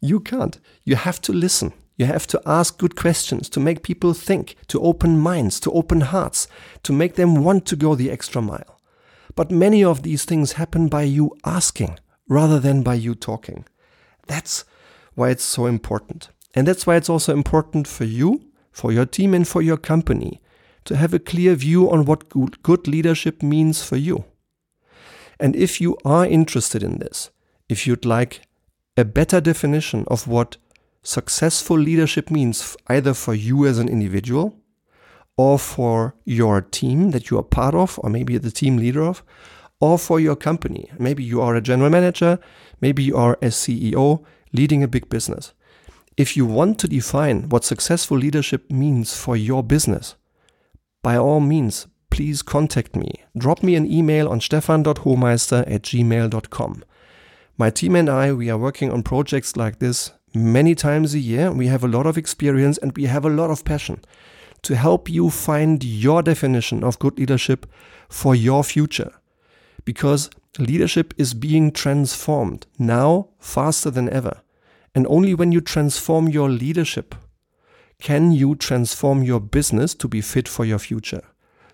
You 0.00 0.20
can't. 0.20 0.58
You 0.84 0.96
have 0.96 1.20
to 1.22 1.32
listen. 1.32 1.72
You 1.96 2.06
have 2.06 2.26
to 2.28 2.42
ask 2.44 2.78
good 2.78 2.96
questions 2.96 3.48
to 3.50 3.60
make 3.60 3.82
people 3.82 4.14
think, 4.14 4.56
to 4.68 4.80
open 4.80 5.18
minds, 5.18 5.60
to 5.60 5.70
open 5.70 6.00
hearts, 6.00 6.48
to 6.82 6.92
make 6.92 7.14
them 7.14 7.44
want 7.44 7.66
to 7.66 7.76
go 7.76 7.94
the 7.94 8.10
extra 8.10 8.42
mile. 8.42 8.80
But 9.36 9.50
many 9.50 9.84
of 9.84 10.02
these 10.02 10.24
things 10.24 10.52
happen 10.52 10.88
by 10.88 11.02
you 11.02 11.36
asking 11.44 11.98
rather 12.28 12.58
than 12.58 12.82
by 12.82 12.94
you 12.94 13.14
talking. 13.14 13.64
That's 14.26 14.64
why 15.14 15.30
it's 15.30 15.44
so 15.44 15.66
important. 15.66 16.30
And 16.54 16.66
that's 16.66 16.86
why 16.86 16.96
it's 16.96 17.10
also 17.10 17.32
important 17.32 17.86
for 17.86 18.04
you, 18.04 18.42
for 18.72 18.92
your 18.92 19.06
team, 19.06 19.34
and 19.34 19.46
for 19.46 19.62
your 19.62 19.76
company 19.76 20.40
to 20.84 20.96
have 20.96 21.14
a 21.14 21.18
clear 21.18 21.54
view 21.54 21.90
on 21.90 22.04
what 22.04 22.28
good 22.62 22.86
leadership 22.86 23.42
means 23.42 23.82
for 23.82 23.96
you. 23.96 24.24
And 25.40 25.56
if 25.56 25.80
you 25.80 25.96
are 26.04 26.26
interested 26.26 26.82
in 26.82 26.98
this, 26.98 27.30
if 27.68 27.86
you'd 27.86 28.04
like 28.04 28.42
a 28.96 29.04
better 29.04 29.40
definition 29.40 30.04
of 30.08 30.26
what 30.28 30.56
successful 31.02 31.78
leadership 31.78 32.30
means, 32.30 32.76
either 32.88 33.14
for 33.14 33.34
you 33.34 33.66
as 33.66 33.78
an 33.78 33.88
individual 33.88 34.56
or 35.36 35.58
for 35.58 36.14
your 36.24 36.60
team 36.60 37.10
that 37.10 37.30
you 37.30 37.38
are 37.38 37.42
part 37.42 37.74
of, 37.74 37.98
or 38.02 38.10
maybe 38.10 38.38
the 38.38 38.50
team 38.50 38.76
leader 38.76 39.02
of, 39.02 39.22
or 39.80 39.98
for 39.98 40.20
your 40.20 40.36
company. 40.36 40.90
Maybe 40.98 41.24
you 41.24 41.40
are 41.42 41.56
a 41.56 41.60
general 41.60 41.90
manager, 41.90 42.38
maybe 42.80 43.02
you 43.02 43.16
are 43.16 43.34
a 43.42 43.48
CEO 43.48 44.24
leading 44.52 44.82
a 44.82 44.88
big 44.88 45.08
business. 45.08 45.52
If 46.16 46.36
you 46.36 46.46
want 46.46 46.78
to 46.78 46.88
define 46.88 47.48
what 47.48 47.64
successful 47.64 48.16
leadership 48.16 48.70
means 48.70 49.16
for 49.16 49.36
your 49.36 49.64
business, 49.64 50.14
by 51.02 51.16
all 51.16 51.40
means, 51.40 51.88
please 52.10 52.40
contact 52.40 52.94
me. 52.94 53.24
Drop 53.36 53.64
me 53.64 53.74
an 53.74 53.90
email 53.90 54.28
on 54.28 54.40
stefan.homeister 54.40 55.64
at 55.66 55.82
gmail.com. 55.82 56.84
My 57.56 57.70
team 57.70 57.94
and 57.94 58.10
I, 58.10 58.32
we 58.32 58.50
are 58.50 58.58
working 58.58 58.90
on 58.90 59.04
projects 59.04 59.56
like 59.56 59.78
this 59.78 60.10
many 60.34 60.74
times 60.74 61.14
a 61.14 61.20
year. 61.20 61.52
We 61.52 61.68
have 61.68 61.84
a 61.84 61.88
lot 61.88 62.04
of 62.04 62.18
experience 62.18 62.78
and 62.78 62.96
we 62.96 63.04
have 63.04 63.24
a 63.24 63.30
lot 63.30 63.50
of 63.50 63.64
passion 63.64 64.04
to 64.62 64.74
help 64.74 65.08
you 65.08 65.30
find 65.30 65.84
your 65.84 66.20
definition 66.20 66.82
of 66.82 66.98
good 66.98 67.16
leadership 67.16 67.66
for 68.08 68.34
your 68.34 68.64
future. 68.64 69.12
Because 69.84 70.30
leadership 70.58 71.14
is 71.16 71.32
being 71.32 71.70
transformed 71.70 72.66
now 72.76 73.28
faster 73.38 73.90
than 73.90 74.10
ever. 74.10 74.40
And 74.92 75.06
only 75.06 75.34
when 75.34 75.52
you 75.52 75.60
transform 75.60 76.28
your 76.28 76.50
leadership 76.50 77.14
can 78.00 78.32
you 78.32 78.56
transform 78.56 79.22
your 79.22 79.38
business 79.38 79.94
to 79.94 80.08
be 80.08 80.20
fit 80.20 80.48
for 80.48 80.64
your 80.64 80.80
future. 80.80 81.22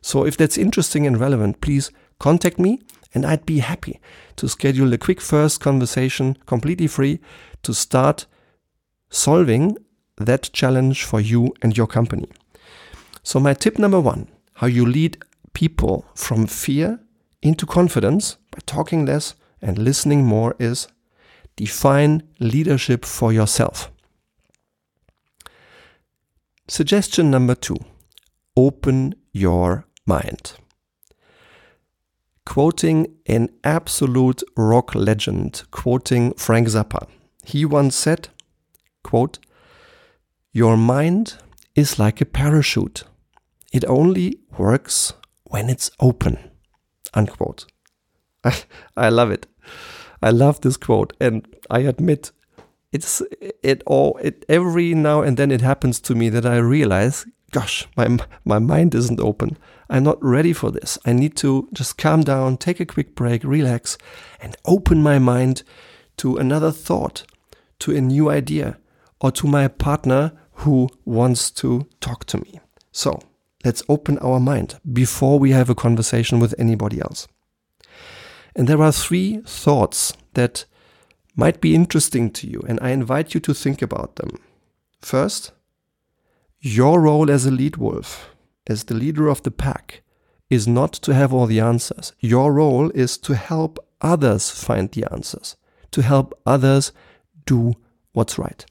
So 0.03 0.27
if 0.27 0.37
that's 0.37 0.59
interesting 0.59 1.07
and 1.07 1.19
relevant, 1.19 1.63
please 1.63 1.91
contact 2.19 2.59
me 2.59 2.81
and 3.15 3.27
I'd 3.27 3.47
be 3.47 3.59
happy 3.59 4.01
to 4.37 4.49
schedule 4.49 4.93
a 4.93 4.99
quick 4.99 5.21
first 5.21 5.61
conversation 5.61 6.37
completely 6.47 6.87
free 6.87 7.21
to 7.63 7.75
start 7.75 8.27
solving 9.11 9.77
that 10.17 10.51
challenge 10.53 11.05
for 11.05 11.21
you 11.21 11.53
and 11.63 11.77
your 11.77 11.87
company. 11.87 12.29
So 13.23 13.41
my 13.41 13.55
tip 13.55 13.79
number 13.79 14.01
one, 14.01 14.29
how 14.55 14.67
you 14.67 14.87
lead 14.87 15.23
people 15.53 16.07
from 16.15 16.47
fear 16.47 17.01
into 17.43 17.67
confidence 17.67 18.37
by 18.51 18.59
talking 18.67 19.07
less 19.07 19.35
and 19.61 19.79
listening 19.79 20.25
more 20.25 20.55
is 20.59 20.89
define 21.57 22.23
leadership 22.39 23.05
for 23.05 23.33
yourself. 23.33 23.91
Suggestion 26.69 27.31
number 27.31 27.55
two 27.55 27.77
open 28.57 29.15
your 29.33 29.87
mind. 30.07 30.60
Quoting 32.47 33.15
an 33.27 33.49
absolute 33.63 34.43
rock 34.57 34.95
legend, 34.95 35.63
quoting 35.71 36.33
Frank 36.35 36.69
Zappa, 36.69 37.07
he 37.45 37.65
once 37.65 37.95
said, 37.95 38.29
quote, 39.03 39.39
Your 40.53 40.77
mind 40.77 41.37
is 41.75 41.99
like 41.99 42.21
a 42.21 42.27
parachute. 42.27 43.05
It 43.73 43.85
only 43.85 44.41
works 44.59 45.13
when 45.45 45.69
it's 45.69 45.91
open. 46.01 46.39
Unquote. 47.15 47.67
I, 48.45 48.57
I 48.97 49.09
love 49.09 49.31
it. 49.31 49.47
I 50.23 50.31
love 50.31 50.61
this 50.61 50.77
quote, 50.77 51.15
and 51.21 51.47
I 51.71 51.81
admit 51.81 52.33
it's 52.93 53.23
it 53.63 53.83
all 53.87 54.19
it 54.21 54.45
every 54.49 54.95
now 54.95 55.23
and 55.23 55.37
then 55.37 55.51
it 55.51 55.61
happens 55.61 56.01
to 56.01 56.15
me 56.15 56.29
that 56.29 56.45
I 56.45 56.57
realize, 56.57 57.27
gosh, 57.51 57.87
my 57.97 58.19
my 58.45 58.59
mind 58.59 58.95
isn't 58.95 59.21
open. 59.21 59.59
I'm 59.89 60.05
not 60.05 60.23
ready 60.23 60.53
for 60.53 60.71
this. 60.71 60.99
I 61.05 61.13
need 61.13 61.37
to 61.37 61.69
just 61.73 61.99
calm 61.99 62.23
down, 62.23 62.57
take 62.57 62.81
a 62.81 62.87
quick 62.87 63.15
break, 63.15 63.43
relax, 63.45 63.99
and 64.41 64.57
open 64.65 65.03
my 65.03 65.19
mind 65.19 65.63
to 66.19 66.37
another 66.37 66.71
thought, 66.71 67.25
to 67.81 67.95
a 67.95 68.01
new 68.01 68.31
idea, 68.31 68.79
or 69.21 69.33
to 69.33 69.47
my 69.47 69.69
partner 69.69 70.33
who 70.53 70.89
wants 71.05 71.51
to 71.51 71.87
talk 72.01 72.25
to 72.27 72.39
me. 72.39 72.61
So 72.93 73.19
let's 73.65 73.83
open 73.89 74.19
our 74.19 74.39
mind 74.39 74.79
before 74.93 75.39
we 75.39 75.51
have 75.53 75.71
a 75.71 75.75
conversation 75.75 76.39
with 76.39 76.55
anybody 76.59 77.01
else. 77.01 77.27
And 78.55 78.69
there 78.69 78.83
are 78.83 78.93
three 78.93 79.41
thoughts 79.47 80.13
that 80.35 80.67
might 81.37 81.61
be 81.61 81.75
interesting 81.75 82.31
to 82.33 82.47
you, 82.47 82.63
and 82.69 82.79
I 82.83 82.91
invite 82.91 83.35
you 83.35 83.41
to 83.41 83.55
think 83.55 83.81
about 83.83 84.17
them. 84.17 84.39
First, 85.01 85.53
your 86.61 87.01
role 87.01 87.31
as 87.31 87.47
a 87.47 87.51
lead 87.51 87.77
wolf, 87.77 88.35
as 88.67 88.85
the 88.85 88.95
leader 88.95 89.29
of 89.29 89.43
the 89.43 89.51
pack, 89.51 90.03
is 90.49 90.67
not 90.67 90.93
to 90.93 91.15
have 91.15 91.33
all 91.33 91.47
the 91.47 91.61
answers. 91.61 92.13
Your 92.21 92.53
role 92.53 92.91
is 92.91 93.17
to 93.19 93.35
help 93.35 93.79
others 94.01 94.51
find 94.51 94.91
the 94.91 95.07
answers, 95.11 95.57
to 95.93 96.03
help 96.03 96.39
others 96.45 96.93
do 97.47 97.75
what's 98.13 98.39
right. 98.39 98.65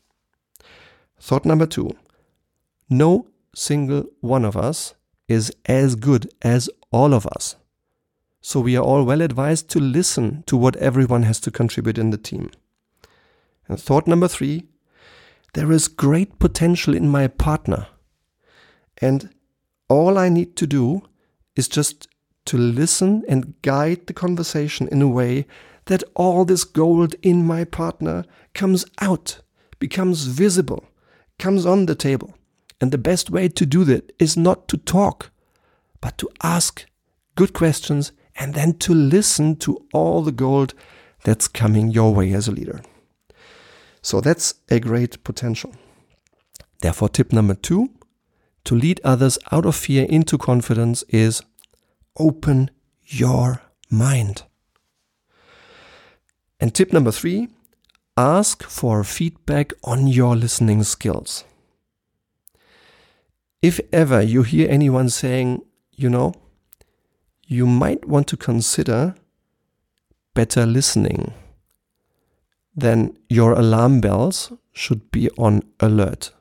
Thought 1.19 1.45
number 1.45 1.65
two 1.65 1.91
no 2.89 3.27
single 3.53 4.05
one 4.19 4.43
of 4.43 4.57
us 4.57 4.95
is 5.27 5.53
as 5.65 5.95
good 5.95 6.27
as 6.41 6.69
all 6.91 7.13
of 7.13 7.27
us. 7.27 7.55
So 8.41 8.59
we 8.61 8.75
are 8.75 8.83
all 8.83 9.03
well 9.03 9.21
advised 9.21 9.69
to 9.71 9.79
listen 9.79 10.43
to 10.47 10.57
what 10.57 10.75
everyone 10.77 11.23
has 11.23 11.39
to 11.41 11.51
contribute 11.51 11.97
in 11.97 12.09
the 12.09 12.17
team. 12.17 12.49
And 13.67 13.79
thought 13.79 14.07
number 14.07 14.27
three 14.27 14.63
there 15.53 15.71
is 15.71 15.87
great 15.87 16.39
potential 16.39 16.95
in 16.95 17.09
my 17.09 17.27
partner. 17.27 17.87
And 19.01 19.29
all 19.87 20.17
I 20.17 20.29
need 20.29 20.55
to 20.57 20.67
do 20.67 21.01
is 21.55 21.67
just 21.67 22.07
to 22.45 22.57
listen 22.57 23.23
and 23.27 23.59
guide 23.61 24.07
the 24.07 24.13
conversation 24.13 24.87
in 24.87 25.01
a 25.01 25.07
way 25.07 25.45
that 25.85 26.03
all 26.15 26.45
this 26.45 26.63
gold 26.63 27.15
in 27.21 27.45
my 27.45 27.63
partner 27.63 28.23
comes 28.53 28.85
out, 29.01 29.41
becomes 29.79 30.25
visible, 30.25 30.85
comes 31.37 31.65
on 31.65 31.85
the 31.85 31.95
table. 31.95 32.35
And 32.81 32.91
the 32.91 32.97
best 32.97 33.29
way 33.29 33.49
to 33.49 33.65
do 33.65 33.83
that 33.85 34.11
is 34.19 34.37
not 34.37 34.67
to 34.69 34.77
talk, 34.77 35.31
but 35.99 36.17
to 36.19 36.29
ask 36.43 36.85
good 37.35 37.53
questions 37.53 38.11
and 38.35 38.53
then 38.53 38.73
to 38.77 38.93
listen 38.93 39.55
to 39.57 39.85
all 39.93 40.21
the 40.21 40.31
gold 40.31 40.73
that's 41.23 41.47
coming 41.47 41.89
your 41.89 42.13
way 42.13 42.33
as 42.33 42.47
a 42.47 42.51
leader. 42.51 42.81
So 44.01 44.21
that's 44.21 44.55
a 44.69 44.79
great 44.79 45.23
potential. 45.23 45.73
Therefore, 46.81 47.09
tip 47.09 47.33
number 47.33 47.55
two 47.55 47.89
to 48.65 48.75
lead 48.75 49.01
others 49.03 49.37
out 49.51 49.65
of 49.65 49.75
fear 49.75 50.05
into 50.09 50.37
confidence 50.37 51.03
is 51.09 51.41
open 52.17 52.71
your 53.05 53.61
mind. 53.89 54.43
And 56.59 56.73
tip 56.73 56.93
number 56.93 57.11
three 57.11 57.49
ask 58.17 58.63
for 58.63 59.03
feedback 59.03 59.71
on 59.83 60.07
your 60.07 60.35
listening 60.35 60.83
skills. 60.83 61.45
If 63.61 63.79
ever 63.91 64.21
you 64.21 64.43
hear 64.43 64.69
anyone 64.69 65.09
saying, 65.09 65.61
you 65.95 66.09
know, 66.09 66.33
you 67.47 67.65
might 67.65 68.05
want 68.05 68.27
to 68.27 68.37
consider 68.37 69.15
better 70.33 70.65
listening, 70.65 71.33
then 72.75 73.17
your 73.29 73.53
alarm 73.53 74.01
bells 74.01 74.51
should 74.73 75.11
be 75.11 75.29
on 75.37 75.63
alert. 75.79 76.31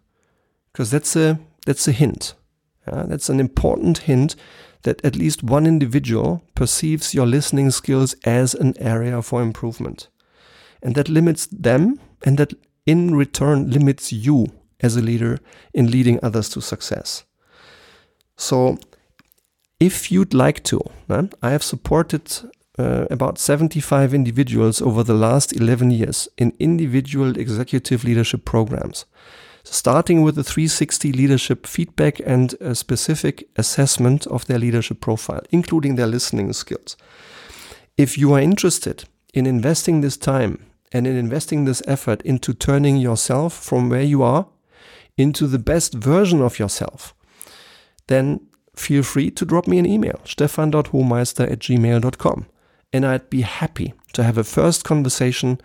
Because 0.73 0.91
that's 0.91 1.17
a 1.17 1.39
that's 1.67 1.89
a 1.89 1.93
hint. 1.93 2.35
Yeah? 2.87 3.05
That's 3.07 3.29
an 3.29 3.41
important 3.41 3.99
hint 3.99 4.37
that 4.83 5.05
at 5.05 5.17
least 5.17 5.43
one 5.43 5.67
individual 5.67 6.43
perceives 6.55 7.15
your 7.15 7.27
listening 7.27 7.71
skills 7.71 8.15
as 8.25 8.55
an 8.55 8.75
area 8.79 9.21
for 9.23 9.43
improvement. 9.43 10.09
And 10.83 10.95
that 10.95 11.09
limits 11.09 11.47
them, 11.47 11.99
and 12.25 12.39
that 12.39 12.55
in 12.87 13.15
return 13.15 13.71
limits 13.71 14.13
you 14.13 14.47
as 14.81 14.97
a 14.97 15.03
leader 15.03 15.39
in 15.75 15.91
leading 15.91 16.21
others 16.23 16.49
to 16.51 16.61
success. 16.61 17.25
So 18.37 18.79
if 19.81 20.13
you'd 20.13 20.35
like 20.35 20.63
to, 20.65 20.81
I 21.11 21.51
have 21.51 21.65
supported 21.65 22.31
uh, 22.79 23.07
about 23.11 23.39
75 23.39 24.15
individuals 24.15 24.81
over 24.81 25.03
the 25.03 25.15
last 25.15 25.53
11 25.53 25.91
years 25.91 26.29
in 26.39 26.55
individual 26.59 27.37
executive 27.37 28.05
leadership 28.05 28.45
programs, 28.45 29.05
starting 29.65 30.23
with 30.23 30.37
the 30.37 30.45
360 30.45 31.13
leadership 31.13 31.67
feedback 31.67 32.21
and 32.25 32.55
a 32.61 32.75
specific 32.75 33.49
assessment 33.57 34.27
of 34.29 34.47
their 34.47 34.59
leadership 34.59 35.01
profile, 35.01 35.43
including 35.51 35.97
their 35.97 36.07
listening 36.07 36.53
skills. 36.53 36.97
If 37.97 38.17
you 38.17 38.33
are 38.33 38.41
interested 38.41 39.05
in 39.35 39.47
investing 39.47 40.01
this 40.01 40.17
time 40.17 40.65
and 40.93 41.07
in 41.07 41.17
investing 41.17 41.65
this 41.65 41.83
effort 41.87 42.23
into 42.23 42.55
turning 42.55 42.97
yourself 42.97 43.53
from 43.53 43.89
where 43.89 44.03
you 44.03 44.23
are 44.23 44.47
into 45.17 45.47
the 45.47 45.59
best 45.59 45.95
version 45.95 46.41
of 46.41 46.59
yourself, 46.59 47.15
then 48.07 48.41
feel 48.77 49.03
free 49.03 49.31
to 49.33 49.45
drop 49.45 49.67
me 49.67 49.79
an 49.79 49.87
email, 49.87 50.21
stefan.homeister 50.25 51.51
at 51.51 51.59
gmail.com. 51.59 52.47
And 52.93 53.05
I'd 53.05 53.29
be 53.31 53.43
happy 53.43 53.95
to 54.15 54.23
have 54.23 54.39
a 54.39 54.45
first 54.45 54.85
conversation 54.85 55.61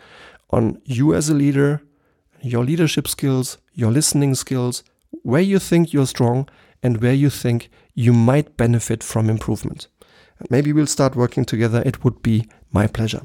on 0.49 0.81
you 0.85 1.13
as 1.13 1.29
a 1.29 1.33
leader, 1.33 1.81
your 2.41 2.63
leadership 2.63 3.07
skills, 3.07 3.57
your 3.73 3.91
listening 3.91 4.35
skills, 4.35 4.83
where 5.23 5.41
you 5.41 5.59
think 5.59 5.93
you're 5.93 6.07
strong, 6.07 6.49
and 6.81 7.01
where 7.01 7.13
you 7.13 7.29
think 7.29 7.69
you 7.93 8.11
might 8.11 8.57
benefit 8.57 9.03
from 9.03 9.29
improvement. 9.29 9.87
Maybe 10.49 10.73
we'll 10.73 10.87
start 10.87 11.15
working 11.15 11.45
together. 11.45 11.81
It 11.85 12.03
would 12.03 12.21
be 12.21 12.47
my 12.71 12.87
pleasure. 12.87 13.21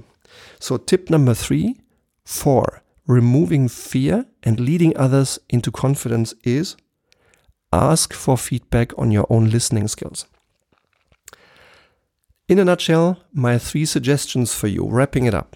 So, 0.60 0.76
tip 0.76 1.10
number 1.10 1.34
three 1.34 1.80
for 2.24 2.82
removing 3.06 3.68
fear 3.68 4.26
and 4.42 4.60
leading 4.60 4.96
others 4.96 5.38
into 5.48 5.72
confidence 5.72 6.34
is 6.44 6.76
ask 7.72 8.12
for 8.12 8.36
feedback 8.36 8.96
on 8.98 9.10
your 9.10 9.26
own 9.30 9.50
listening 9.50 9.88
skills. 9.88 10.26
In 12.48 12.58
a 12.58 12.64
nutshell, 12.64 13.22
my 13.30 13.58
three 13.58 13.84
suggestions 13.84 14.54
for 14.54 14.68
you, 14.68 14.88
wrapping 14.88 15.26
it 15.26 15.34
up. 15.34 15.54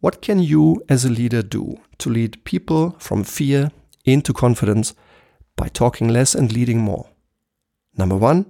What 0.00 0.20
can 0.20 0.38
you 0.38 0.82
as 0.86 1.06
a 1.06 1.10
leader 1.10 1.40
do 1.40 1.78
to 1.96 2.10
lead 2.10 2.44
people 2.44 2.94
from 2.98 3.24
fear 3.24 3.70
into 4.04 4.34
confidence 4.34 4.92
by 5.56 5.68
talking 5.68 6.08
less 6.08 6.34
and 6.34 6.52
leading 6.52 6.78
more? 6.78 7.08
Number 7.96 8.16
one, 8.16 8.44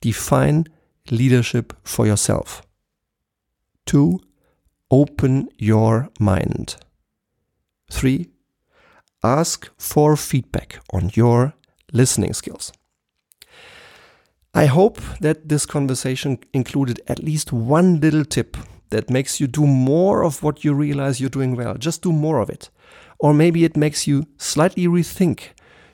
define 0.00 0.66
leadership 1.10 1.72
for 1.82 2.06
yourself. 2.06 2.62
Two, 3.84 4.20
open 4.92 5.48
your 5.58 6.08
mind. 6.20 6.76
Three, 7.90 8.30
ask 9.24 9.68
for 9.76 10.16
feedback 10.16 10.78
on 10.92 11.10
your 11.14 11.54
listening 11.92 12.32
skills. 12.32 12.72
I 14.54 14.66
hope 14.66 15.00
that 15.20 15.48
this 15.48 15.66
conversation 15.66 16.38
included 16.52 17.00
at 17.08 17.22
least 17.22 17.52
one 17.52 17.98
little 17.98 18.24
tip 18.24 18.56
that 18.90 19.10
makes 19.10 19.40
you 19.40 19.48
do 19.48 19.66
more 19.66 20.22
of 20.22 20.44
what 20.44 20.62
you 20.62 20.74
realize 20.74 21.20
you're 21.20 21.28
doing 21.28 21.56
well. 21.56 21.74
Just 21.74 22.02
do 22.02 22.12
more 22.12 22.38
of 22.38 22.48
it. 22.48 22.70
Or 23.18 23.34
maybe 23.34 23.64
it 23.64 23.76
makes 23.76 24.06
you 24.06 24.26
slightly 24.36 24.86
rethink 24.86 25.48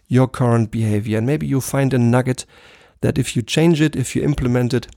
your 0.09 0.29
current 0.29 0.71
behavior. 0.71 1.17
And 1.17 1.27
maybe 1.27 1.47
you 1.47 1.63
find 1.63 1.95
a 1.95 1.99
nugget 1.99 2.45
that 3.01 3.17
if 3.17 3.35
you 3.35 3.41
change 3.41 3.81
it, 3.81 3.97
if 3.97 4.15
you 4.15 4.23
implement 4.23 4.75
it, 4.75 4.89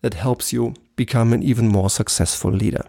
that 0.00 0.14
helps 0.14 0.50
you 0.50 0.72
become 0.96 1.34
an 1.34 1.42
even 1.42 1.68
more 1.68 1.90
successful 1.90 2.50
leader. 2.50 2.86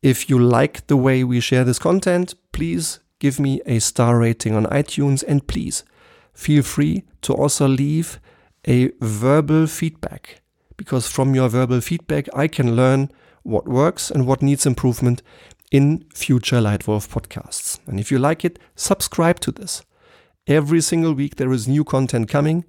If 0.00 0.30
you 0.30 0.38
like 0.38 0.86
the 0.86 0.96
way 0.96 1.22
we 1.22 1.40
share 1.40 1.64
this 1.64 1.78
content, 1.78 2.34
please 2.52 3.00
give 3.18 3.38
me 3.38 3.60
a 3.66 3.78
star 3.80 4.18
rating 4.18 4.54
on 4.54 4.64
iTunes 4.66 5.22
and 5.26 5.46
please 5.46 5.84
feel 6.32 6.62
free 6.62 7.02
to 7.22 7.34
also 7.34 7.68
leave 7.68 8.20
a 8.66 8.90
verbal 9.00 9.66
feedback 9.66 10.40
because 10.78 11.08
from 11.08 11.34
your 11.34 11.48
verbal 11.48 11.82
feedback, 11.82 12.28
I 12.34 12.48
can 12.48 12.74
learn 12.74 13.10
what 13.42 13.68
works 13.68 14.10
and 14.10 14.26
what 14.26 14.42
needs 14.42 14.64
improvement 14.64 15.22
in 15.70 16.04
future 16.14 16.60
Leitwolf 16.60 17.08
podcasts. 17.08 17.78
And 17.86 18.00
if 18.00 18.10
you 18.10 18.18
like 18.18 18.44
it, 18.44 18.58
subscribe 18.74 19.40
to 19.40 19.52
this. 19.52 19.82
Every 20.46 20.80
single 20.80 21.12
week 21.12 21.36
there 21.36 21.52
is 21.52 21.68
new 21.68 21.84
content 21.84 22.30
coming. 22.30 22.64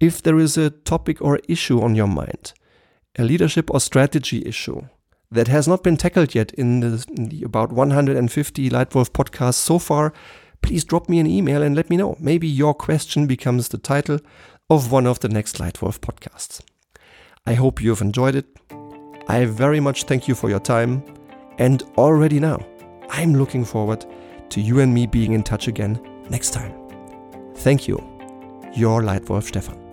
If 0.00 0.22
there 0.22 0.38
is 0.38 0.56
a 0.56 0.70
topic 0.70 1.20
or 1.20 1.40
issue 1.48 1.82
on 1.82 1.94
your 1.94 2.06
mind, 2.06 2.54
a 3.18 3.24
leadership 3.24 3.70
or 3.70 3.80
strategy 3.80 4.42
issue 4.46 4.82
that 5.30 5.48
has 5.48 5.68
not 5.68 5.82
been 5.82 5.96
tackled 5.96 6.34
yet 6.34 6.52
in 6.52 6.80
the, 6.80 7.04
in 7.16 7.28
the 7.28 7.42
about 7.42 7.72
150 7.72 8.70
Leitwolf 8.70 9.10
podcasts 9.10 9.54
so 9.54 9.78
far, 9.78 10.14
please 10.62 10.84
drop 10.84 11.08
me 11.08 11.18
an 11.18 11.26
email 11.26 11.62
and 11.62 11.76
let 11.76 11.90
me 11.90 11.96
know. 11.96 12.16
Maybe 12.18 12.48
your 12.48 12.72
question 12.72 13.26
becomes 13.26 13.68
the 13.68 13.78
title 13.78 14.20
of 14.70 14.92
one 14.92 15.06
of 15.06 15.20
the 15.20 15.28
next 15.28 15.56
Leitwolf 15.56 15.98
podcasts. 16.00 16.60
I 17.46 17.54
hope 17.54 17.82
you 17.82 17.90
have 17.90 18.02
enjoyed 18.02 18.34
it. 18.34 18.46
I 19.26 19.46
very 19.46 19.80
much 19.80 20.04
thank 20.04 20.28
you 20.28 20.34
for 20.34 20.50
your 20.50 20.60
time, 20.60 21.02
and 21.58 21.82
already 21.96 22.38
now, 22.38 22.66
I'm 23.08 23.34
looking 23.34 23.64
forward 23.64 24.04
to 24.50 24.60
you 24.60 24.80
and 24.80 24.92
me 24.92 25.06
being 25.06 25.32
in 25.32 25.42
touch 25.42 25.68
again 25.68 25.98
next 26.28 26.50
time. 26.50 26.74
Thank 27.56 27.88
you, 27.88 27.96
your 28.74 29.00
Leitwolf 29.02 29.44
Stefan. 29.44 29.87